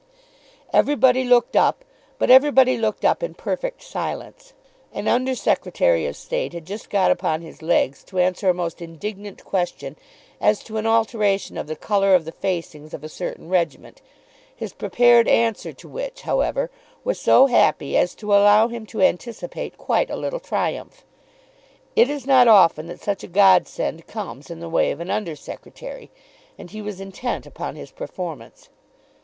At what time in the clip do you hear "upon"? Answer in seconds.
7.11-7.41, 27.45-27.75